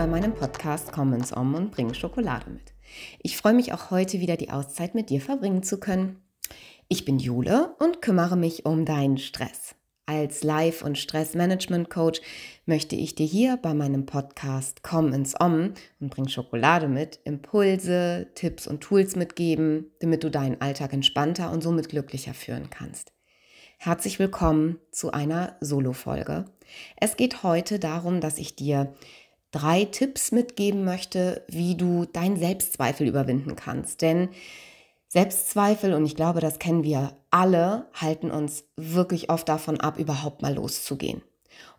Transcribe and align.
bei 0.00 0.06
meinem 0.06 0.32
Podcast 0.32 0.92
Komm 0.92 1.12
ins 1.12 1.30
Om 1.30 1.54
und 1.54 1.72
bring 1.72 1.92
Schokolade 1.92 2.48
mit. 2.48 2.72
Ich 3.22 3.36
freue 3.36 3.52
mich 3.52 3.74
auch 3.74 3.90
heute 3.90 4.18
wieder 4.18 4.38
die 4.38 4.48
Auszeit 4.48 4.94
mit 4.94 5.10
dir 5.10 5.20
verbringen 5.20 5.62
zu 5.62 5.78
können. 5.78 6.22
Ich 6.88 7.04
bin 7.04 7.18
Jule 7.18 7.76
und 7.78 8.00
kümmere 8.00 8.34
mich 8.34 8.64
um 8.64 8.86
deinen 8.86 9.18
Stress. 9.18 9.74
Als 10.06 10.42
Life- 10.42 10.82
und 10.82 10.96
Stressmanagement-Coach 10.96 12.22
möchte 12.64 12.96
ich 12.96 13.14
dir 13.14 13.26
hier 13.26 13.58
bei 13.58 13.74
meinem 13.74 14.06
Podcast 14.06 14.82
Komm 14.82 15.12
ins 15.12 15.38
Om 15.38 15.74
und 16.00 16.08
bring 16.08 16.28
Schokolade 16.28 16.88
mit 16.88 17.20
Impulse, 17.24 18.28
Tipps 18.34 18.66
und 18.66 18.80
Tools 18.80 19.16
mitgeben, 19.16 19.90
damit 20.00 20.24
du 20.24 20.30
deinen 20.30 20.62
Alltag 20.62 20.94
entspannter 20.94 21.52
und 21.52 21.62
somit 21.62 21.90
glücklicher 21.90 22.32
führen 22.32 22.70
kannst. 22.70 23.12
Herzlich 23.76 24.18
willkommen 24.18 24.78
zu 24.92 25.12
einer 25.12 25.56
Solo-Folge. 25.60 26.46
Es 26.96 27.16
geht 27.16 27.42
heute 27.42 27.78
darum, 27.78 28.20
dass 28.20 28.38
ich 28.38 28.54
dir 28.54 28.94
drei 29.50 29.84
Tipps 29.84 30.32
mitgeben 30.32 30.84
möchte, 30.84 31.44
wie 31.48 31.76
du 31.76 32.06
deinen 32.06 32.36
Selbstzweifel 32.36 33.06
überwinden 33.06 33.56
kannst. 33.56 34.02
Denn 34.02 34.28
Selbstzweifel, 35.08 35.92
und 35.94 36.06
ich 36.06 36.14
glaube, 36.14 36.40
das 36.40 36.58
kennen 36.58 36.84
wir 36.84 37.16
alle, 37.30 37.88
halten 37.94 38.30
uns 38.30 38.64
wirklich 38.76 39.28
oft 39.28 39.48
davon 39.48 39.80
ab, 39.80 39.98
überhaupt 39.98 40.40
mal 40.42 40.54
loszugehen. 40.54 41.22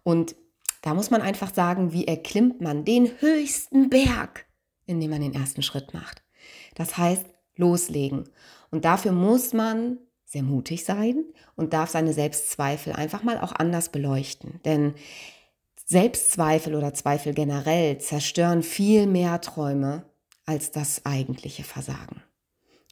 Und 0.04 0.36
da 0.82 0.94
muss 0.94 1.12
man 1.12 1.22
einfach 1.22 1.54
sagen, 1.54 1.94
wie 1.94 2.08
erklimmt 2.08 2.60
man 2.60 2.84
den 2.84 3.10
höchsten 3.20 3.90
Berg, 3.90 4.48
indem 4.86 5.12
man 5.12 5.22
den 5.22 5.34
ersten 5.34 5.62
Schritt 5.62 5.94
macht. 5.94 6.24
Das 6.76 6.98
heißt, 6.98 7.26
loslegen. 7.56 8.30
Und 8.70 8.84
dafür 8.86 9.12
muss 9.12 9.54
man 9.54 10.00
sehr 10.26 10.44
mutig 10.44 10.84
sein 10.86 11.26
und 11.56 11.74
darf 11.74 11.90
seine 11.90 12.14
Selbstzweifel 12.14 12.94
einfach 12.94 13.24
mal 13.24 13.40
auch 13.40 13.52
anders 13.54 13.90
beleuchten. 13.90 14.60
Denn 14.66 14.96
Selbstzweifel 15.92 16.76
oder 16.76 16.94
Zweifel 16.94 17.34
generell 17.34 17.98
zerstören 17.98 18.64
viel 18.64 19.08
mehr 19.08 19.42
Träume 19.42 20.06
als 20.46 20.72
das 20.72 21.06
eigentliche 21.06 21.66
Versagen. 21.66 22.24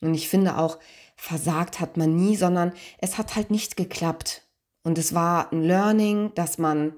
Und 0.01 0.15
ich 0.15 0.27
finde 0.27 0.57
auch, 0.57 0.79
versagt 1.15 1.79
hat 1.79 1.95
man 1.95 2.17
nie, 2.17 2.35
sondern 2.35 2.73
es 2.97 3.17
hat 3.17 3.37
halt 3.37 3.51
nicht 3.51 3.77
geklappt. 3.77 4.41
Und 4.83 4.97
es 4.97 5.13
war 5.13 5.49
ein 5.53 5.63
Learning, 5.63 6.33
dass 6.35 6.57
man 6.57 6.93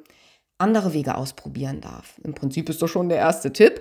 andere 0.57 0.93
Wege 0.93 1.13
ausprobieren 1.13 1.81
darf. 1.81 2.19
Im 2.23 2.33
Prinzip 2.33 2.67
ist 2.69 2.81
das 2.81 2.89
schon 2.89 3.09
der 3.09 3.19
erste 3.19 3.53
Tipp. 3.53 3.79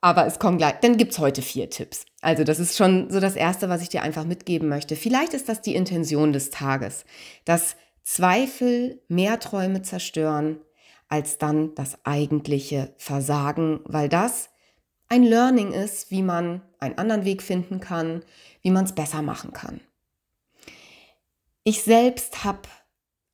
Aber 0.00 0.26
es 0.26 0.38
kommen 0.38 0.58
gleich, 0.58 0.74
dann 0.80 0.96
gibt 0.96 1.10
es 1.10 1.18
heute 1.18 1.42
vier 1.42 1.68
Tipps. 1.70 2.04
Also 2.20 2.44
das 2.44 2.60
ist 2.60 2.76
schon 2.76 3.10
so 3.10 3.18
das 3.18 3.34
Erste, 3.34 3.68
was 3.68 3.82
ich 3.82 3.88
dir 3.88 4.02
einfach 4.02 4.24
mitgeben 4.24 4.68
möchte. 4.68 4.94
Vielleicht 4.94 5.34
ist 5.34 5.48
das 5.48 5.60
die 5.60 5.74
Intention 5.74 6.32
des 6.32 6.50
Tages, 6.50 7.04
dass 7.44 7.74
Zweifel 8.04 9.02
mehr 9.08 9.40
Träume 9.40 9.82
zerstören 9.82 10.60
als 11.12 11.36
dann 11.36 11.74
das 11.74 11.98
eigentliche 12.06 12.94
Versagen, 12.96 13.80
weil 13.84 14.08
das 14.08 14.48
ein 15.10 15.24
Learning 15.24 15.72
ist, 15.72 16.10
wie 16.10 16.22
man 16.22 16.62
einen 16.78 16.96
anderen 16.96 17.26
Weg 17.26 17.42
finden 17.42 17.80
kann, 17.80 18.24
wie 18.62 18.70
man 18.70 18.86
es 18.86 18.94
besser 18.94 19.20
machen 19.20 19.52
kann. 19.52 19.82
Ich 21.64 21.82
selbst 21.82 22.44
habe 22.44 22.62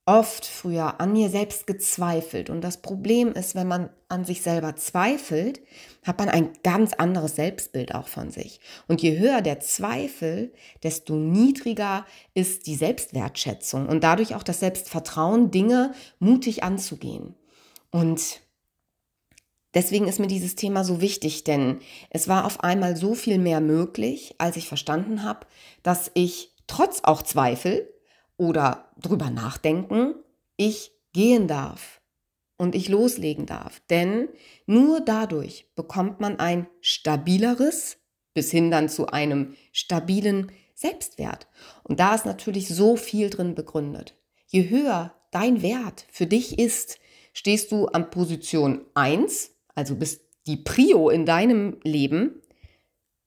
oft 0.06 0.44
früher 0.44 1.00
an 1.00 1.12
mir 1.12 1.28
selbst 1.28 1.68
gezweifelt. 1.68 2.50
Und 2.50 2.62
das 2.62 2.78
Problem 2.78 3.30
ist, 3.32 3.54
wenn 3.54 3.68
man 3.68 3.90
an 4.08 4.24
sich 4.24 4.42
selber 4.42 4.74
zweifelt, 4.74 5.60
hat 6.02 6.18
man 6.18 6.28
ein 6.28 6.54
ganz 6.64 6.94
anderes 6.94 7.36
Selbstbild 7.36 7.94
auch 7.94 8.08
von 8.08 8.32
sich. 8.32 8.58
Und 8.88 9.02
je 9.02 9.18
höher 9.18 9.40
der 9.40 9.60
Zweifel, 9.60 10.52
desto 10.82 11.14
niedriger 11.14 12.06
ist 12.34 12.66
die 12.66 12.74
Selbstwertschätzung 12.74 13.86
und 13.86 14.02
dadurch 14.02 14.34
auch 14.34 14.42
das 14.42 14.58
Selbstvertrauen, 14.58 15.52
Dinge 15.52 15.92
mutig 16.18 16.64
anzugehen. 16.64 17.36
Und 17.90 18.40
deswegen 19.74 20.08
ist 20.08 20.18
mir 20.18 20.26
dieses 20.26 20.54
Thema 20.54 20.84
so 20.84 21.00
wichtig, 21.00 21.44
denn 21.44 21.80
es 22.10 22.28
war 22.28 22.44
auf 22.44 22.60
einmal 22.60 22.96
so 22.96 23.14
viel 23.14 23.38
mehr 23.38 23.60
möglich, 23.60 24.34
als 24.38 24.56
ich 24.56 24.68
verstanden 24.68 25.22
habe, 25.22 25.46
dass 25.82 26.10
ich 26.14 26.54
trotz 26.66 27.02
auch 27.04 27.22
Zweifel 27.22 27.92
oder 28.36 28.90
drüber 29.00 29.30
nachdenken, 29.30 30.14
ich 30.56 30.92
gehen 31.12 31.48
darf 31.48 32.00
und 32.56 32.74
ich 32.74 32.88
loslegen 32.88 33.46
darf. 33.46 33.80
Denn 33.88 34.28
nur 34.66 35.00
dadurch 35.00 35.66
bekommt 35.74 36.20
man 36.20 36.38
ein 36.38 36.66
stabileres 36.80 37.98
bis 38.38 38.52
hin 38.52 38.70
dann 38.70 38.88
zu 38.88 39.08
einem 39.08 39.56
stabilen 39.72 40.52
Selbstwert. 40.72 41.48
Und 41.82 41.98
da 41.98 42.14
ist 42.14 42.24
natürlich 42.24 42.68
so 42.68 42.94
viel 42.94 43.30
drin 43.30 43.56
begründet. 43.56 44.14
Je 44.46 44.68
höher 44.70 45.12
dein 45.32 45.60
Wert 45.60 46.06
für 46.08 46.26
dich 46.26 46.56
ist, 46.56 47.00
stehst 47.38 47.70
du 47.70 47.86
an 47.86 48.10
Position 48.10 48.84
1, 48.94 49.52
also 49.76 49.94
bist 49.94 50.22
die 50.48 50.56
Prio 50.56 51.08
in 51.08 51.24
deinem 51.24 51.76
Leben 51.84 52.42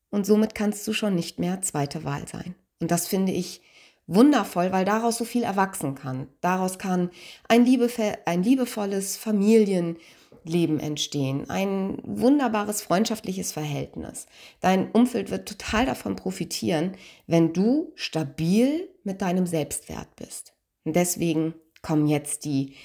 und 0.09 0.25
somit 0.25 0.53
kannst 0.53 0.85
du 0.85 0.91
schon 0.91 1.15
nicht 1.15 1.39
mehr 1.39 1.61
zweite 1.61 2.03
Wahl 2.03 2.27
sein. 2.27 2.55
Und 2.81 2.91
das 2.91 3.07
finde 3.07 3.31
ich 3.31 3.61
wundervoll, 4.07 4.73
weil 4.73 4.83
daraus 4.83 5.17
so 5.17 5.23
viel 5.23 5.43
erwachsen 5.43 5.95
kann. 5.95 6.27
Daraus 6.41 6.77
kann 6.77 7.09
ein, 7.47 7.63
liebevoll, 7.63 8.17
ein 8.25 8.43
liebevolles 8.43 9.15
Familienleben 9.15 10.81
entstehen, 10.81 11.49
ein 11.49 11.97
wunderbares 12.03 12.81
freundschaftliches 12.81 13.53
Verhältnis. 13.53 14.25
Dein 14.59 14.91
Umfeld 14.91 15.31
wird 15.31 15.47
total 15.47 15.85
davon 15.85 16.17
profitieren, 16.17 16.97
wenn 17.27 17.53
du 17.53 17.93
stabil 17.95 18.89
mit 19.05 19.21
deinem 19.21 19.45
Selbstwert 19.45 20.13
bist. 20.17 20.51
Und 20.83 20.97
deswegen 20.97 21.53
kommen 21.81 22.07
jetzt 22.07 22.43
die 22.43 22.75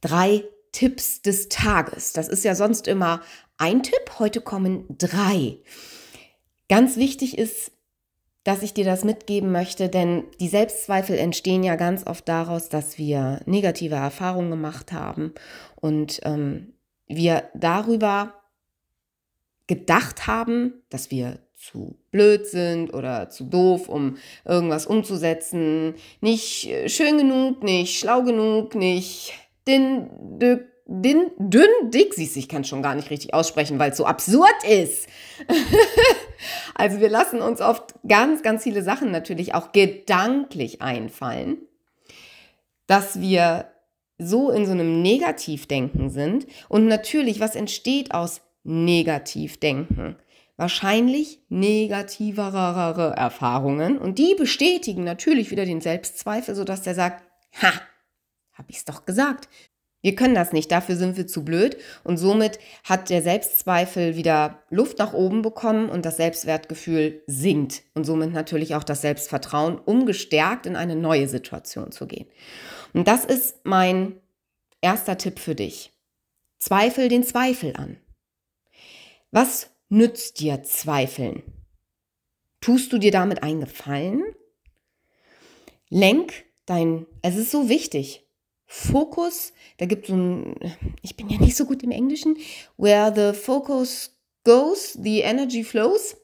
drei 0.00 0.44
Tipps 0.76 1.22
des 1.22 1.48
Tages. 1.48 2.12
Das 2.12 2.28
ist 2.28 2.44
ja 2.44 2.54
sonst 2.54 2.86
immer 2.86 3.22
ein 3.56 3.82
Tipp, 3.82 4.18
heute 4.18 4.42
kommen 4.42 4.84
drei. 4.90 5.56
Ganz 6.68 6.98
wichtig 6.98 7.38
ist, 7.38 7.72
dass 8.44 8.62
ich 8.62 8.74
dir 8.74 8.84
das 8.84 9.02
mitgeben 9.02 9.52
möchte, 9.52 9.88
denn 9.88 10.24
die 10.38 10.48
Selbstzweifel 10.48 11.16
entstehen 11.16 11.64
ja 11.64 11.76
ganz 11.76 12.06
oft 12.06 12.28
daraus, 12.28 12.68
dass 12.68 12.98
wir 12.98 13.40
negative 13.46 13.94
Erfahrungen 13.94 14.50
gemacht 14.50 14.92
haben 14.92 15.32
und 15.76 16.20
ähm, 16.24 16.74
wir 17.06 17.44
darüber 17.54 18.34
gedacht 19.66 20.26
haben, 20.26 20.82
dass 20.90 21.10
wir 21.10 21.38
zu 21.54 21.96
blöd 22.10 22.46
sind 22.46 22.92
oder 22.92 23.30
zu 23.30 23.44
doof, 23.44 23.88
um 23.88 24.18
irgendwas 24.44 24.84
umzusetzen, 24.84 25.94
nicht 26.20 26.68
äh, 26.68 26.90
schön 26.90 27.16
genug, 27.16 27.62
nicht 27.62 27.98
schlau 27.98 28.22
genug, 28.24 28.74
nicht 28.74 29.32
din, 29.66 30.08
dün, 30.38 30.60
din, 30.86 31.30
dünn, 31.38 31.68
du, 31.90 31.98
ich 32.16 32.48
kann 32.48 32.64
schon 32.64 32.82
gar 32.82 32.94
nicht 32.94 33.10
richtig 33.10 33.34
aussprechen, 33.34 33.78
weil 33.78 33.90
es 33.90 33.96
so 33.96 34.06
absurd 34.06 34.64
ist. 34.68 35.08
Also 36.74 37.00
wir 37.00 37.08
lassen 37.08 37.40
uns 37.40 37.62
oft 37.62 37.94
ganz, 38.06 38.42
ganz 38.42 38.62
viele 38.62 38.82
Sachen 38.82 39.10
natürlich 39.10 39.54
auch 39.54 39.72
gedanklich 39.72 40.82
einfallen, 40.82 41.56
dass 42.86 43.20
wir 43.20 43.70
so 44.18 44.50
in 44.50 44.66
so 44.66 44.72
einem 44.72 45.02
Negativdenken 45.02 46.10
sind. 46.10 46.46
Und 46.68 46.86
natürlich, 46.86 47.40
was 47.40 47.54
entsteht 47.54 48.12
aus 48.12 48.42
Negativdenken? 48.64 50.16
Wahrscheinlich 50.56 51.40
negativere 51.48 53.14
Erfahrungen. 53.16 53.98
Und 53.98 54.18
die 54.18 54.34
bestätigen 54.34 55.04
natürlich 55.04 55.50
wieder 55.50 55.66
den 55.66 55.82
Selbstzweifel, 55.82 56.54
sodass 56.54 56.82
der 56.82 56.94
sagt, 56.94 57.24
ha, 57.60 57.72
hab 58.56 58.68
ich's 58.68 58.84
doch 58.84 59.04
gesagt. 59.04 59.48
Wir 60.02 60.14
können 60.14 60.36
das 60.36 60.52
nicht, 60.52 60.70
dafür 60.70 60.94
sind 60.94 61.16
wir 61.16 61.26
zu 61.26 61.44
blöd 61.44 61.76
und 62.04 62.16
somit 62.16 62.60
hat 62.84 63.10
der 63.10 63.22
Selbstzweifel 63.22 64.14
wieder 64.14 64.62
Luft 64.70 64.98
nach 64.98 65.14
oben 65.14 65.42
bekommen 65.42 65.88
und 65.88 66.06
das 66.06 66.16
Selbstwertgefühl 66.16 67.24
sinkt 67.26 67.82
und 67.94 68.04
somit 68.04 68.32
natürlich 68.32 68.76
auch 68.76 68.84
das 68.84 69.00
Selbstvertrauen, 69.00 69.78
um 69.78 70.06
gestärkt 70.06 70.66
in 70.66 70.76
eine 70.76 70.94
neue 70.94 71.26
Situation 71.26 71.90
zu 71.90 72.06
gehen. 72.06 72.28
Und 72.92 73.08
das 73.08 73.24
ist 73.24 73.60
mein 73.64 74.20
erster 74.80 75.18
Tipp 75.18 75.40
für 75.40 75.56
dich. 75.56 75.92
Zweifel 76.58 77.08
den 77.08 77.24
Zweifel 77.24 77.74
an. 77.74 77.96
Was 79.32 79.70
nützt 79.88 80.40
dir 80.40 80.62
Zweifeln? 80.62 81.42
Tust 82.60 82.92
du 82.92 82.98
dir 82.98 83.10
damit 83.10 83.42
einen 83.42 83.60
Gefallen? 83.60 84.22
Lenk 85.88 86.44
dein, 86.64 87.06
es 87.22 87.36
ist 87.36 87.50
so 87.50 87.68
wichtig, 87.68 88.25
Fokus, 88.66 89.52
da 89.78 89.86
gibt 89.86 90.04
es 90.04 90.08
so 90.08 90.16
ein, 90.16 90.54
ich 91.00 91.16
bin 91.16 91.28
ja 91.28 91.38
nicht 91.38 91.56
so 91.56 91.66
gut 91.66 91.82
im 91.82 91.92
Englischen, 91.92 92.36
where 92.76 93.12
the 93.14 93.38
focus 93.38 94.16
goes, 94.44 94.92
the 94.94 95.20
energy 95.20 95.62
flows. 95.62 96.16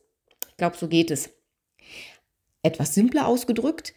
Ich 0.48 0.56
glaube, 0.56 0.76
so 0.76 0.88
geht 0.88 1.10
es. 1.10 1.30
Etwas 2.62 2.94
simpler 2.94 3.26
ausgedrückt, 3.26 3.94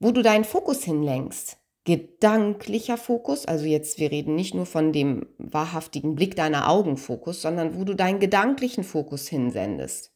wo 0.00 0.12
du 0.12 0.22
deinen 0.22 0.44
Fokus 0.44 0.84
hinlenkst. 0.84 1.58
Gedanklicher 1.84 2.96
Fokus, 2.96 3.46
also 3.46 3.64
jetzt, 3.64 3.98
wir 3.98 4.12
reden 4.12 4.36
nicht 4.36 4.54
nur 4.54 4.66
von 4.66 4.92
dem 4.92 5.26
wahrhaftigen 5.38 6.14
Blick 6.14 6.36
deiner 6.36 6.68
Augenfokus, 6.68 7.42
sondern 7.42 7.76
wo 7.76 7.84
du 7.84 7.94
deinen 7.94 8.20
gedanklichen 8.20 8.84
Fokus 8.84 9.26
hinsendest. 9.26 10.12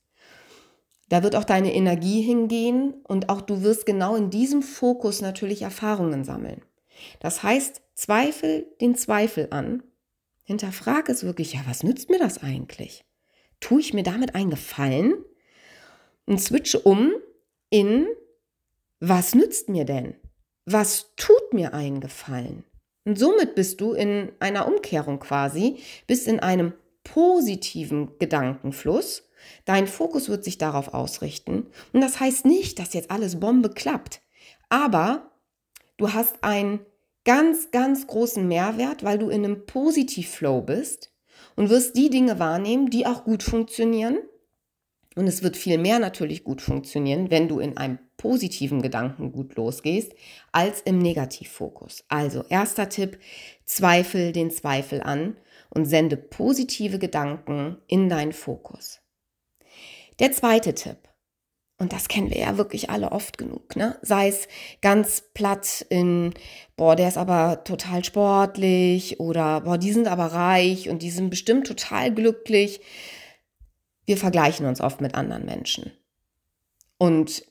Da 1.09 1.25
wird 1.25 1.35
auch 1.35 1.45
deine 1.45 1.75
Energie 1.75 2.21
hingehen 2.21 2.95
und 3.05 3.29
auch 3.29 3.41
du 3.41 3.63
wirst 3.63 3.87
genau 3.87 4.15
in 4.15 4.31
diesem 4.31 4.63
Fokus 4.63 5.21
natürlich 5.21 5.63
Erfahrungen 5.63 6.25
sammeln. 6.25 6.63
Das 7.21 7.43
heißt, 7.43 7.83
zweifel 7.95 8.67
den 8.81 8.95
Zweifel 8.95 9.49
an, 9.51 9.83
Hinterfrage 10.47 11.11
es 11.11 11.25
wirklich, 11.25 11.55
ja, 11.55 11.61
was 11.67 11.83
nützt 11.83 12.09
mir 12.09 12.21
das 12.21 12.43
eigentlich? 12.43 13.05
Tue 13.59 13.81
ich 13.81 13.93
mir 13.93 14.05
damit 14.05 14.37
einen 14.37 14.51
Gefallen? 14.51 15.25
Und 16.25 16.41
switche 16.41 16.79
um 16.79 17.13
in, 17.69 18.07
was 19.01 19.35
nützt 19.35 19.69
mir 19.69 19.85
denn? 19.85 20.15
Was 20.65 21.15
tut 21.17 21.53
mir 21.53 21.75
einen 21.75 22.01
Gefallen? 22.01 22.65
Und 23.05 23.19
somit 23.19 23.57
bist 23.57 23.81
du 23.81 23.93
in 23.93 24.33
einer 24.39 24.69
Umkehrung 24.69 25.19
quasi, 25.19 25.79
bist 26.07 26.29
in 26.29 26.39
einem 26.39 26.75
positiven 27.03 28.17
Gedankenfluss. 28.19 29.29
Dein 29.65 29.89
Fokus 29.89 30.29
wird 30.29 30.45
sich 30.45 30.59
darauf 30.59 30.95
ausrichten. 30.95 31.67
Und 31.93 32.01
das 32.01 32.21
heißt 32.21 32.45
nicht, 32.45 32.79
dass 32.79 32.95
jetzt 32.95 33.11
alles 33.11 33.41
Bombe 33.41 33.71
klappt. 33.71 34.21
Aber 34.69 35.33
du 35.97 36.13
hast 36.13 36.43
einen 36.43 36.81
ganz, 37.25 37.71
ganz 37.71 38.07
großen 38.07 38.47
Mehrwert, 38.47 39.03
weil 39.05 39.19
du 39.19 39.29
in 39.29 39.45
einem 39.45 39.67
Positiv-Flow 39.67 40.63
bist 40.63 41.13
und 41.57 41.71
wirst 41.71 41.97
die 41.97 42.11
Dinge 42.11 42.39
wahrnehmen, 42.39 42.91
die 42.91 43.07
auch 43.07 43.25
gut 43.25 43.43
funktionieren. 43.43 44.19
Und 45.17 45.27
es 45.27 45.43
wird 45.43 45.57
viel 45.57 45.79
mehr 45.79 45.99
natürlich 45.99 46.45
gut 46.45 46.61
funktionieren, 46.61 47.31
wenn 47.31 47.49
du 47.49 47.59
in 47.59 47.77
einem 47.77 47.99
positiven 48.19 48.83
Gedanken 48.83 49.33
gut 49.33 49.57
losgehst, 49.57 50.13
als 50.53 50.83
im 50.83 50.99
Negativfokus. 50.99 52.05
Also 52.09 52.45
erster 52.49 52.89
Tipp, 52.89 53.19
zweifel 53.65 54.33
den 54.33 54.51
Zweifel 54.51 55.03
an 55.03 55.37
und 55.71 55.87
sende 55.87 56.17
positive 56.17 56.99
Gedanken 56.99 57.79
in 57.87 58.09
deinen 58.09 58.33
Fokus. 58.33 59.01
Der 60.19 60.33
zweite 60.33 60.75
Tipp, 60.75 60.99
und 61.79 61.93
das 61.93 62.09
kennen 62.09 62.31
wir 62.31 62.39
ja 62.39 62.57
wirklich 62.57 62.89
alle 62.89 63.13
oft 63.13 63.37
genug, 63.37 63.77
ne? 63.77 63.99
Sei 64.01 64.29
es 64.29 64.49
ganz 64.81 65.23
platt 65.35 65.85
in, 65.91 66.33
boah, 66.77 66.97
der 66.97 67.09
ist 67.09 67.19
aber 67.19 67.65
total 67.65 68.03
sportlich 68.03 69.21
oder 69.21 69.61
boah, 69.61 69.77
die 69.77 69.93
sind 69.93 70.09
aber 70.09 70.27
reich 70.27 70.89
und 70.89 71.03
die 71.03 71.11
sind 71.11 71.29
bestimmt 71.29 71.67
total 71.67 72.15
glücklich. 72.15 72.81
Wir 74.07 74.17
vergleichen 74.17 74.65
uns 74.65 74.81
oft 74.81 75.03
mit 75.03 75.15
anderen 75.15 75.45
Menschen. 75.45 75.93
Und 76.97 77.45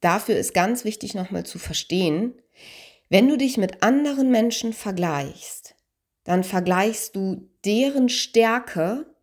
dafür 0.00 0.36
ist 0.36 0.54
ganz 0.54 0.84
wichtig 0.84 1.12
nochmal 1.14 1.44
zu 1.44 1.58
verstehen, 1.58 2.34
wenn 3.10 3.28
du 3.28 3.36
dich 3.36 3.58
mit 3.58 3.82
anderen 3.82 4.30
Menschen 4.30 4.72
vergleichst, 4.72 5.74
dann 6.24 6.42
vergleichst 6.44 7.14
du 7.14 7.50
deren 7.66 8.08
Stärke 8.08 9.14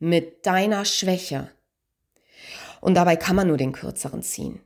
mit 0.00 0.44
deiner 0.46 0.84
Schwäche. 0.84 1.48
Und 2.82 2.96
dabei 2.96 3.14
kann 3.14 3.36
man 3.36 3.46
nur 3.46 3.56
den 3.56 3.72
kürzeren 3.72 4.22
ziehen. 4.22 4.60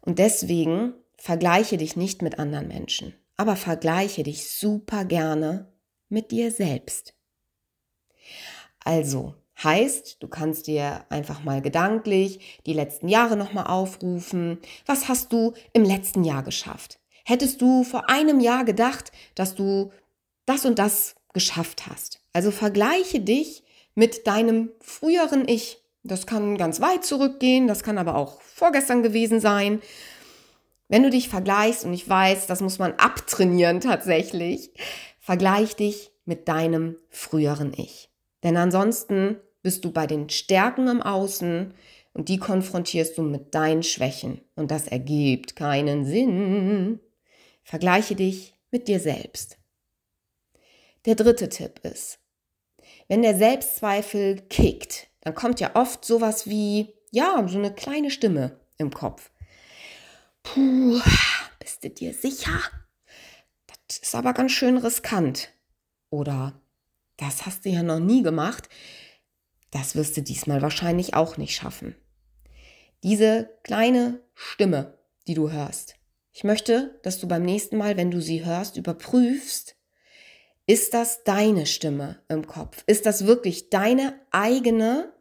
Und 0.00 0.18
deswegen 0.18 0.94
vergleiche 1.16 1.76
dich 1.76 1.96
nicht 1.96 2.22
mit 2.22 2.40
anderen 2.40 2.66
Menschen, 2.66 3.14
aber 3.36 3.54
vergleiche 3.54 4.24
dich 4.24 4.50
super 4.50 5.04
gerne 5.04 5.72
mit 6.08 6.32
dir 6.32 6.50
selbst. 6.50 7.14
Also, 8.84 9.36
heißt, 9.62 10.16
du 10.20 10.26
kannst 10.26 10.66
dir 10.66 11.06
einfach 11.08 11.44
mal 11.44 11.62
gedanklich 11.62 12.60
die 12.66 12.72
letzten 12.72 13.08
Jahre 13.08 13.36
nochmal 13.36 13.68
aufrufen. 13.68 14.58
Was 14.84 15.06
hast 15.08 15.32
du 15.32 15.54
im 15.72 15.84
letzten 15.84 16.24
Jahr 16.24 16.42
geschafft? 16.42 16.98
Hättest 17.24 17.62
du 17.62 17.84
vor 17.84 18.10
einem 18.10 18.40
Jahr 18.40 18.64
gedacht, 18.64 19.12
dass 19.36 19.54
du 19.54 19.92
das 20.46 20.64
und 20.64 20.80
das 20.80 21.14
geschafft 21.32 21.86
hast? 21.86 22.20
Also 22.32 22.50
vergleiche 22.50 23.20
dich 23.20 23.62
mit 23.94 24.26
deinem 24.26 24.72
früheren 24.80 25.46
Ich. 25.46 25.81
Das 26.04 26.26
kann 26.26 26.56
ganz 26.56 26.80
weit 26.80 27.04
zurückgehen, 27.04 27.68
das 27.68 27.82
kann 27.84 27.98
aber 27.98 28.16
auch 28.16 28.40
vorgestern 28.40 29.02
gewesen 29.02 29.40
sein. 29.40 29.80
Wenn 30.88 31.04
du 31.04 31.10
dich 31.10 31.28
vergleichst, 31.28 31.84
und 31.84 31.94
ich 31.94 32.08
weiß, 32.08 32.46
das 32.46 32.60
muss 32.60 32.78
man 32.78 32.92
abtrainieren 32.94 33.80
tatsächlich, 33.80 34.72
vergleich 35.20 35.76
dich 35.76 36.10
mit 36.24 36.48
deinem 36.48 36.96
früheren 37.08 37.72
Ich. 37.76 38.10
Denn 38.42 38.56
ansonsten 38.56 39.36
bist 39.62 39.84
du 39.84 39.92
bei 39.92 40.06
den 40.06 40.28
Stärken 40.28 40.88
im 40.88 41.00
Außen 41.00 41.72
und 42.14 42.28
die 42.28 42.38
konfrontierst 42.38 43.16
du 43.16 43.22
mit 43.22 43.54
deinen 43.54 43.82
Schwächen. 43.82 44.40
Und 44.56 44.70
das 44.70 44.88
ergibt 44.88 45.56
keinen 45.56 46.04
Sinn. 46.04 47.00
Vergleiche 47.62 48.16
dich 48.16 48.54
mit 48.70 48.88
dir 48.88 48.98
selbst. 48.98 49.58
Der 51.06 51.14
dritte 51.14 51.48
Tipp 51.48 51.80
ist, 51.84 52.18
wenn 53.08 53.22
der 53.22 53.36
Selbstzweifel 53.36 54.42
kickt, 54.48 55.08
dann 55.22 55.34
kommt 55.34 55.60
ja 55.60 55.74
oft 55.74 56.04
sowas 56.04 56.46
wie, 56.46 56.94
ja, 57.10 57.46
so 57.48 57.58
eine 57.58 57.74
kleine 57.74 58.10
Stimme 58.10 58.60
im 58.76 58.92
Kopf. 58.92 59.30
Puh, 60.42 61.00
bist 61.58 61.82
du 61.84 61.90
dir 61.90 62.12
sicher? 62.12 62.60
Das 63.86 63.98
ist 63.98 64.14
aber 64.14 64.32
ganz 64.34 64.52
schön 64.52 64.76
riskant. 64.76 65.50
Oder 66.10 66.60
das 67.16 67.46
hast 67.46 67.64
du 67.64 67.70
ja 67.70 67.82
noch 67.82 68.00
nie 68.00 68.22
gemacht. 68.22 68.68
Das 69.70 69.94
wirst 69.94 70.16
du 70.16 70.22
diesmal 70.22 70.60
wahrscheinlich 70.60 71.14
auch 71.14 71.36
nicht 71.36 71.54
schaffen. 71.54 71.94
Diese 73.02 73.58
kleine 73.62 74.20
Stimme, 74.34 74.98
die 75.26 75.34
du 75.34 75.50
hörst. 75.50 75.96
Ich 76.32 76.44
möchte, 76.44 76.98
dass 77.02 77.20
du 77.20 77.28
beim 77.28 77.42
nächsten 77.42 77.76
Mal, 77.76 77.96
wenn 77.96 78.10
du 78.10 78.20
sie 78.20 78.44
hörst, 78.44 78.76
überprüfst, 78.76 79.76
ist 80.66 80.94
das 80.94 81.24
deine 81.24 81.66
Stimme 81.66 82.20
im 82.28 82.46
Kopf? 82.46 82.84
Ist 82.86 83.06
das 83.06 83.26
wirklich 83.26 83.70
deine 83.70 84.14
eigene 84.30 85.12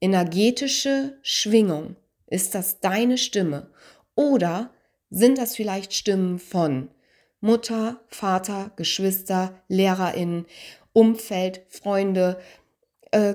energetische 0.00 1.18
Schwingung? 1.22 1.96
Ist 2.26 2.54
das 2.54 2.80
deine 2.80 3.18
Stimme? 3.18 3.70
Oder 4.14 4.70
sind 5.10 5.38
das 5.38 5.56
vielleicht 5.56 5.94
Stimmen 5.94 6.38
von 6.38 6.90
Mutter, 7.40 8.00
Vater, 8.08 8.72
Geschwister, 8.76 9.62
Lehrerinnen, 9.68 10.46
Umfeld, 10.92 11.62
Freunde, 11.68 12.40
äh, 13.10 13.34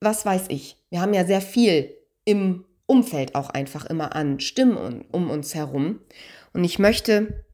was 0.00 0.24
weiß 0.24 0.46
ich. 0.48 0.76
Wir 0.90 1.00
haben 1.00 1.14
ja 1.14 1.24
sehr 1.24 1.40
viel 1.40 1.94
im 2.24 2.64
Umfeld 2.86 3.34
auch 3.34 3.50
einfach 3.50 3.86
immer 3.86 4.14
an 4.14 4.40
Stimmen 4.40 5.04
um 5.10 5.30
uns 5.30 5.54
herum. 5.54 6.00
Und 6.52 6.64
ich 6.64 6.78
möchte, 6.78 7.44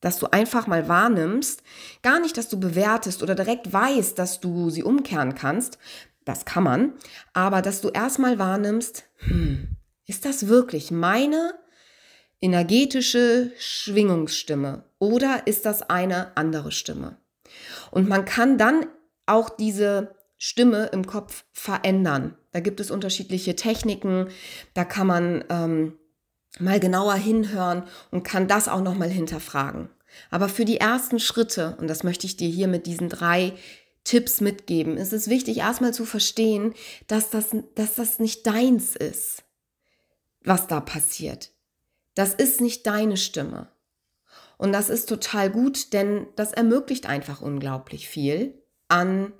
dass 0.00 0.18
du 0.18 0.26
einfach 0.26 0.66
mal 0.66 0.88
wahrnimmst, 0.88 1.62
gar 2.02 2.20
nicht, 2.20 2.36
dass 2.36 2.48
du 2.48 2.60
bewertest 2.60 3.22
oder 3.22 3.34
direkt 3.34 3.72
weißt, 3.72 4.18
dass 4.18 4.40
du 4.40 4.70
sie 4.70 4.82
umkehren 4.82 5.34
kannst. 5.34 5.78
Das 6.24 6.44
kann 6.44 6.64
man. 6.64 6.92
Aber 7.32 7.62
dass 7.62 7.80
du 7.80 7.88
erstmal 7.88 8.38
wahrnimmst, 8.38 9.04
hm, 9.18 9.68
ist 10.06 10.24
das 10.24 10.48
wirklich 10.48 10.90
meine 10.90 11.54
energetische 12.40 13.52
Schwingungsstimme 13.58 14.84
oder 14.98 15.46
ist 15.46 15.66
das 15.66 15.88
eine 15.88 16.36
andere 16.36 16.72
Stimme? 16.72 17.16
Und 17.90 18.08
man 18.08 18.24
kann 18.24 18.58
dann 18.58 18.86
auch 19.26 19.50
diese 19.50 20.14
Stimme 20.38 20.86
im 20.92 21.06
Kopf 21.06 21.44
verändern. 21.52 22.36
Da 22.52 22.60
gibt 22.60 22.80
es 22.80 22.90
unterschiedliche 22.90 23.56
Techniken, 23.56 24.28
da 24.74 24.84
kann 24.84 25.06
man 25.06 25.44
ähm, 25.48 25.98
mal 26.58 26.80
genauer 26.80 27.14
hinhören 27.14 27.84
und 28.10 28.22
kann 28.22 28.48
das 28.48 28.68
auch 28.68 28.80
nochmal 28.80 29.10
hinterfragen. 29.10 29.88
Aber 30.30 30.48
für 30.48 30.64
die 30.64 30.78
ersten 30.78 31.18
Schritte, 31.18 31.76
und 31.78 31.88
das 31.88 32.02
möchte 32.02 32.26
ich 32.26 32.36
dir 32.36 32.48
hier 32.48 32.68
mit 32.68 32.86
diesen 32.86 33.08
drei 33.08 33.52
Tipps 34.04 34.40
mitgeben, 34.40 34.96
ist 34.96 35.12
es 35.12 35.28
wichtig, 35.28 35.58
erstmal 35.58 35.92
zu 35.92 36.04
verstehen, 36.04 36.74
dass 37.06 37.30
das, 37.30 37.48
dass 37.74 37.96
das 37.96 38.18
nicht 38.18 38.46
deins 38.46 38.96
ist, 38.96 39.42
was 40.44 40.66
da 40.68 40.80
passiert. 40.80 41.50
Das 42.14 42.32
ist 42.32 42.60
nicht 42.60 42.86
deine 42.86 43.16
Stimme. 43.16 43.68
Und 44.58 44.72
das 44.72 44.88
ist 44.88 45.08
total 45.08 45.50
gut, 45.50 45.92
denn 45.92 46.28
das 46.36 46.52
ermöglicht 46.52 47.06
einfach 47.06 47.42
unglaublich 47.42 48.08
viel 48.08 48.62
an 48.88 49.32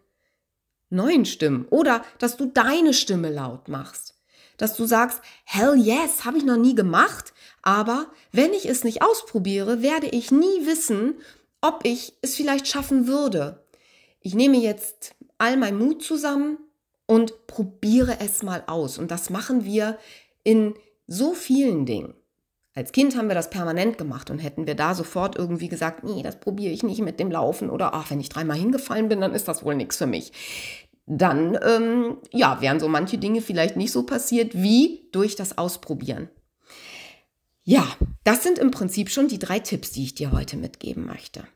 neuen 0.91 1.25
Stimmen 1.25 1.67
oder 1.69 2.05
dass 2.19 2.37
du 2.37 2.47
deine 2.47 2.93
Stimme 2.93 3.31
laut 3.31 3.69
machst. 3.69 4.16
Dass 4.57 4.77
du 4.77 4.87
sagst, 4.87 5.21
hell 5.45 5.77
yes, 5.77 6.25
habe 6.25 6.39
ich 6.39 6.45
noch 6.45 6.57
nie 6.57 6.75
gemacht, 6.75 7.33
aber 7.63 8.07
wenn 8.33 8.53
ich 8.53 8.67
es 8.69 8.85
nicht 8.85 9.03
ausprobiere, 9.03 9.83
werde 9.83 10.07
ich 10.07 10.31
nie 10.31 10.67
wissen, 10.67 11.15
ob 11.61 11.81
ich 11.85 12.15
es 12.23 12.37
vielleicht 12.37 12.69
schaffen 12.69 13.07
würde. 13.07 13.65
Ich 14.21 14.35
nehme 14.35 14.57
jetzt 14.57 15.15
all 15.39 15.57
mein 15.57 15.79
Mut 15.79 16.03
zusammen 16.03 16.59
und 17.07 17.47
probiere 17.47 18.19
es 18.21 18.43
mal 18.43 18.65
aus. 18.67 18.99
Und 18.99 19.11
das 19.11 19.31
machen 19.31 19.65
wir 19.65 19.99
in 20.45 20.75
so 21.07 21.35
vielen 21.35 21.87
Dingen. 21.87 22.15
Als 22.75 22.93
Kind 22.93 23.17
haben 23.17 23.29
wir 23.29 23.35
das 23.35 23.49
permanent 23.49 23.97
gemacht 23.97 24.29
und 24.29 24.39
hätten 24.39 24.67
wir 24.67 24.75
da 24.75 24.95
sofort 24.95 25.37
irgendwie 25.37 25.69
gesagt, 25.69 26.05
nee, 26.05 26.23
das 26.23 26.39
probiere 26.39 26.73
ich 26.73 26.83
nicht 26.83 27.01
mit 27.01 27.19
dem 27.19 27.31
Laufen 27.31 27.71
oder 27.71 27.95
ach, 27.95 28.11
wenn 28.11 28.21
ich 28.21 28.29
dreimal 28.29 28.59
hingefallen 28.59 29.09
bin, 29.09 29.23
dann 29.23 29.33
ist 29.33 29.49
das 29.49 29.65
wohl 29.65 29.75
nichts 29.75 29.97
für 29.97 30.07
mich. 30.07 30.33
Dann, 31.07 31.59
ähm, 31.63 32.19
ja, 32.33 32.61
wären 32.61 32.81
so 32.81 32.89
manche 32.89 33.19
Dinge 33.19 33.41
vielleicht 33.41 33.77
nicht 33.77 33.93
so 33.93 34.03
passiert 34.05 34.55
wie 34.55 35.09
durch 35.13 35.37
das 35.37 35.57
Ausprobieren. 35.57 36.29
Ja, 37.63 37.87
das 38.25 38.43
sind 38.43 38.59
im 38.59 38.71
Prinzip 38.71 39.11
schon 39.11 39.29
die 39.29 39.39
drei 39.39 39.59
Tipps, 39.59 39.91
die 39.91 40.05
ich 40.05 40.15
dir 40.15 40.33
heute 40.33 40.57
mitgeben 40.57 41.07
möchte. 41.07 41.47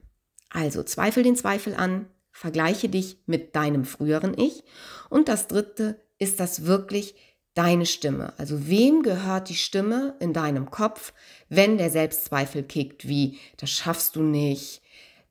Also 0.51 0.83
zweifel 0.83 1.23
den 1.23 1.37
Zweifel 1.37 1.75
an, 1.75 2.07
vergleiche 2.33 2.89
dich 2.89 3.19
mit 3.27 3.55
deinem 3.55 3.85
früheren 3.85 4.37
Ich 4.37 4.65
und 5.09 5.29
das 5.29 5.47
dritte 5.47 6.01
ist 6.19 6.41
das 6.41 6.65
wirklich 6.65 7.15
deine 7.55 7.87
Stimme. 7.87 8.33
Also 8.39 8.69
wem 8.69 9.03
gehört 9.03 9.49
die 9.49 9.57
Stimme 9.57 10.15
in 10.21 10.33
deinem 10.33 10.71
Kopf, 10.71 11.13
wenn 11.49 11.79
der 11.79 11.91
Selbstzweifel 11.91 12.63
kickt, 12.63 13.09
wie 13.09 13.39
das 13.57 13.71
schaffst 13.71 14.17
du 14.17 14.23
nicht, 14.23 14.83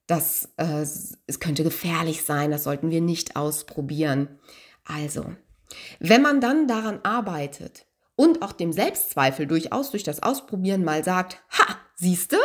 das 0.10 0.50
äh, 0.58 0.82
es 1.28 1.40
könnte 1.40 1.64
gefährlich 1.64 2.24
sein, 2.24 2.50
das 2.50 2.64
sollten 2.64 2.90
wir 2.90 3.00
nicht 3.00 3.36
ausprobieren. 3.36 4.40
Also, 4.84 5.26
wenn 6.00 6.24
man 6.24 6.42
dann 6.42 6.68
daran 6.68 7.00
arbeitet 7.04 7.86
und 8.16 8.42
auch 8.42 8.52
dem 8.52 8.74
Selbstzweifel 8.74 9.46
durchaus 9.46 9.92
durch 9.92 10.04
das 10.04 10.24
Ausprobieren 10.24 10.84
mal 10.84 11.04
sagt, 11.04 11.38
ha, 11.52 11.78
siehste, 11.96 12.38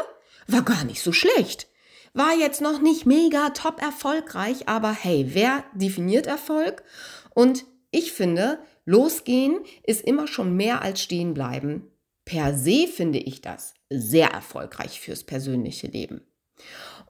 war 0.46 0.62
gar 0.62 0.84
nicht 0.84 1.00
so 1.00 1.12
schlecht. 1.12 1.68
War 2.12 2.34
jetzt 2.36 2.60
noch 2.60 2.82
nicht 2.82 3.06
mega 3.06 3.48
top 3.50 3.80
erfolgreich, 3.80 4.68
aber 4.68 4.92
hey, 4.92 5.30
wer 5.30 5.64
definiert 5.74 6.26
Erfolg? 6.26 6.84
Und 7.30 7.64
ich 7.90 8.12
finde, 8.12 8.58
losgehen 8.84 9.60
ist 9.84 10.02
immer 10.02 10.26
schon 10.26 10.54
mehr 10.54 10.82
als 10.82 11.00
stehen 11.00 11.32
bleiben. 11.32 11.90
Per 12.26 12.54
se 12.56 12.88
finde 12.88 13.18
ich 13.18 13.40
das 13.40 13.72
sehr 13.88 14.28
erfolgreich 14.28 15.00
fürs 15.00 15.24
persönliche 15.24 15.86
Leben. 15.86 16.26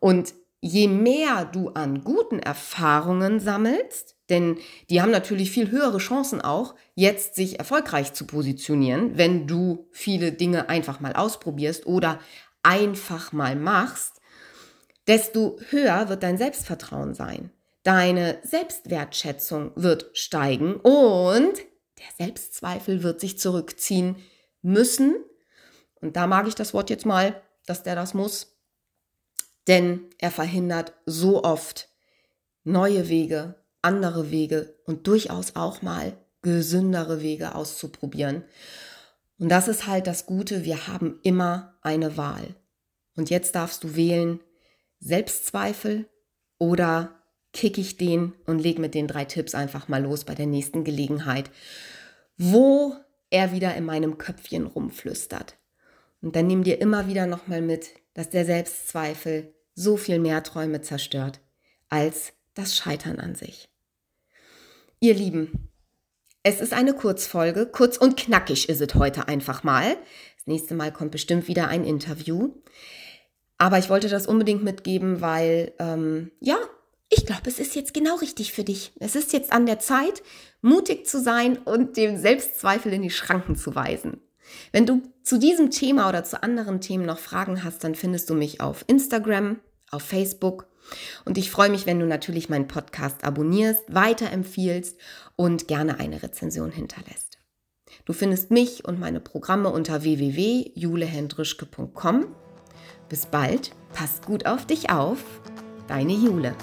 Und 0.00 0.34
je 0.64 0.88
mehr 0.88 1.44
du 1.44 1.68
an 1.68 2.04
guten 2.04 2.38
Erfahrungen 2.38 3.38
sammelst, 3.38 4.16
denn 4.30 4.56
die 4.88 5.02
haben 5.02 5.10
natürlich 5.10 5.50
viel 5.50 5.70
höhere 5.70 5.98
Chancen 5.98 6.40
auch, 6.40 6.74
jetzt 6.94 7.34
sich 7.34 7.58
erfolgreich 7.58 8.14
zu 8.14 8.26
positionieren, 8.26 9.18
wenn 9.18 9.46
du 9.46 9.86
viele 9.92 10.32
Dinge 10.32 10.70
einfach 10.70 11.00
mal 11.00 11.12
ausprobierst 11.12 11.86
oder 11.86 12.18
einfach 12.62 13.32
mal 13.32 13.56
machst, 13.56 14.22
desto 15.06 15.58
höher 15.68 16.08
wird 16.08 16.22
dein 16.22 16.38
Selbstvertrauen 16.38 17.12
sein. 17.12 17.50
Deine 17.82 18.38
Selbstwertschätzung 18.42 19.72
wird 19.74 20.16
steigen 20.16 20.76
und 20.76 21.58
der 21.98 22.26
Selbstzweifel 22.26 23.02
wird 23.02 23.20
sich 23.20 23.38
zurückziehen 23.38 24.16
müssen. 24.62 25.14
Und 26.00 26.16
da 26.16 26.26
mag 26.26 26.48
ich 26.48 26.54
das 26.54 26.72
Wort 26.72 26.88
jetzt 26.88 27.04
mal, 27.04 27.42
dass 27.66 27.82
der 27.82 27.96
das 27.96 28.14
muss, 28.14 28.53
denn 29.66 30.06
er 30.18 30.30
verhindert 30.30 30.92
so 31.06 31.42
oft 31.42 31.88
neue 32.64 33.08
Wege, 33.08 33.56
andere 33.82 34.30
Wege 34.30 34.74
und 34.86 35.06
durchaus 35.06 35.56
auch 35.56 35.82
mal 35.82 36.16
gesündere 36.42 37.22
Wege 37.22 37.54
auszuprobieren. 37.54 38.44
Und 39.38 39.48
das 39.48 39.68
ist 39.68 39.86
halt 39.86 40.06
das 40.06 40.26
Gute, 40.26 40.64
wir 40.64 40.86
haben 40.86 41.18
immer 41.22 41.76
eine 41.82 42.16
Wahl. 42.16 42.54
Und 43.16 43.30
jetzt 43.30 43.54
darfst 43.54 43.84
du 43.84 43.96
wählen, 43.96 44.40
Selbstzweifel 45.00 46.08
oder 46.58 47.20
kick 47.52 47.78
ich 47.78 47.96
den 47.96 48.32
und 48.46 48.58
leg 48.58 48.78
mit 48.78 48.94
den 48.94 49.06
drei 49.06 49.24
Tipps 49.24 49.54
einfach 49.54 49.88
mal 49.88 50.02
los 50.02 50.24
bei 50.24 50.34
der 50.34 50.46
nächsten 50.46 50.84
Gelegenheit, 50.84 51.50
wo 52.36 52.96
er 53.30 53.52
wieder 53.52 53.74
in 53.74 53.84
meinem 53.84 54.18
Köpfchen 54.18 54.66
rumflüstert. 54.66 55.56
Und 56.24 56.36
dann 56.36 56.46
nimm 56.46 56.64
dir 56.64 56.80
immer 56.80 57.06
wieder 57.06 57.26
nochmal 57.26 57.60
mit, 57.60 57.90
dass 58.14 58.30
der 58.30 58.46
Selbstzweifel 58.46 59.54
so 59.74 59.98
viel 59.98 60.18
mehr 60.18 60.42
Träume 60.42 60.80
zerstört 60.80 61.40
als 61.90 62.32
das 62.54 62.74
Scheitern 62.74 63.20
an 63.20 63.34
sich. 63.34 63.68
Ihr 65.00 65.12
Lieben, 65.12 65.68
es 66.42 66.62
ist 66.62 66.72
eine 66.72 66.94
Kurzfolge, 66.94 67.66
kurz 67.66 67.98
und 67.98 68.16
knackig 68.16 68.70
ist 68.70 68.80
es 68.80 68.94
heute 68.94 69.28
einfach 69.28 69.64
mal. 69.64 69.98
Das 70.36 70.46
nächste 70.46 70.74
Mal 70.74 70.92
kommt 70.92 71.10
bestimmt 71.10 71.46
wieder 71.46 71.68
ein 71.68 71.84
Interview. 71.84 72.54
Aber 73.58 73.78
ich 73.78 73.90
wollte 73.90 74.08
das 74.08 74.26
unbedingt 74.26 74.64
mitgeben, 74.64 75.20
weil, 75.20 75.74
ähm, 75.78 76.30
ja, 76.40 76.56
ich 77.10 77.26
glaube, 77.26 77.48
es 77.48 77.58
ist 77.58 77.74
jetzt 77.74 77.92
genau 77.92 78.16
richtig 78.16 78.54
für 78.54 78.64
dich. 78.64 78.92
Es 78.98 79.14
ist 79.14 79.34
jetzt 79.34 79.52
an 79.52 79.66
der 79.66 79.78
Zeit, 79.78 80.22
mutig 80.62 81.06
zu 81.06 81.20
sein 81.20 81.58
und 81.58 81.98
dem 81.98 82.16
Selbstzweifel 82.16 82.94
in 82.94 83.02
die 83.02 83.10
Schranken 83.10 83.56
zu 83.56 83.74
weisen. 83.74 84.22
Wenn 84.72 84.86
du 84.86 85.02
zu 85.22 85.38
diesem 85.38 85.70
Thema 85.70 86.08
oder 86.08 86.24
zu 86.24 86.42
anderen 86.42 86.80
Themen 86.80 87.06
noch 87.06 87.18
Fragen 87.18 87.62
hast, 87.64 87.84
dann 87.84 87.94
findest 87.94 88.30
du 88.30 88.34
mich 88.34 88.60
auf 88.60 88.84
Instagram, 88.86 89.60
auf 89.90 90.02
Facebook. 90.02 90.66
Und 91.24 91.38
ich 91.38 91.50
freue 91.50 91.70
mich, 91.70 91.86
wenn 91.86 91.98
du 91.98 92.06
natürlich 92.06 92.48
meinen 92.48 92.68
Podcast 92.68 93.24
abonnierst, 93.24 93.82
weiterempfiehlst 93.88 94.96
und 95.36 95.66
gerne 95.68 95.98
eine 95.98 96.22
Rezension 96.22 96.70
hinterlässt. 96.70 97.38
Du 98.04 98.12
findest 98.12 98.50
mich 98.50 98.84
und 98.84 99.00
meine 99.00 99.20
Programme 99.20 99.70
unter 99.70 100.02
www.julehendrischke.com. 100.02 102.26
Bis 103.08 103.24
bald, 103.26 103.72
passt 103.92 104.26
gut 104.26 104.46
auf 104.46 104.66
dich 104.66 104.90
auf, 104.90 105.18
deine 105.88 106.12
Jule. 106.12 106.54